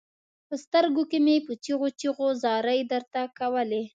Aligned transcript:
په 0.47 0.55
سترګو 0.63 1.03
کې 1.11 1.19
مې 1.25 1.35
په 1.45 1.53
چيغو 1.63 1.87
چيغو 1.99 2.27
زارۍ 2.43 2.79
درته 2.91 3.21
کولې. 3.37 3.81